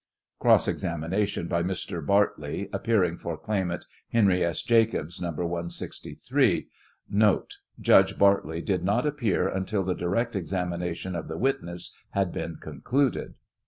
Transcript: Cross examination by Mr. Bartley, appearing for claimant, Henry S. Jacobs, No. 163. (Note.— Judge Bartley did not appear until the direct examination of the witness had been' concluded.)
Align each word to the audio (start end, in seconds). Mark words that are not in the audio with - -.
Cross 0.39 0.67
examination 0.67 1.47
by 1.47 1.61
Mr. 1.61 2.03
Bartley, 2.03 2.69
appearing 2.73 3.17
for 3.19 3.37
claimant, 3.37 3.85
Henry 4.09 4.43
S. 4.43 4.63
Jacobs, 4.63 5.21
No. 5.21 5.29
163. 5.29 6.67
(Note.— 7.11 7.51
Judge 7.79 8.17
Bartley 8.17 8.63
did 8.63 8.83
not 8.83 9.05
appear 9.05 9.47
until 9.47 9.83
the 9.83 9.93
direct 9.93 10.35
examination 10.35 11.15
of 11.15 11.27
the 11.27 11.37
witness 11.37 11.95
had 12.13 12.31
been' 12.31 12.55
concluded.) 12.55 13.35